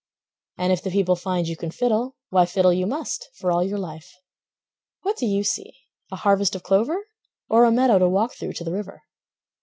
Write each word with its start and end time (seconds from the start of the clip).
And 0.57 0.73
if 0.73 0.81
the 0.81 0.89
people 0.89 1.15
find 1.15 1.47
you 1.47 1.55
can 1.55 1.69
fiddle, 1.69 2.15
Why, 2.29 2.47
fiddle 2.47 2.73
you 2.73 2.87
must, 2.87 3.29
for 3.35 3.51
all 3.51 3.63
your 3.63 3.77
life. 3.77 4.11
What 5.03 5.15
do 5.15 5.27
you 5.27 5.43
see, 5.43 5.73
a 6.11 6.15
harvest 6.15 6.55
of 6.55 6.63
clover? 6.63 7.05
Or 7.49 7.65
a 7.65 7.71
meadow 7.71 7.99
to 7.99 8.09
walk 8.09 8.33
through 8.33 8.53
to 8.53 8.63
the 8.63 8.73
river? 8.73 9.03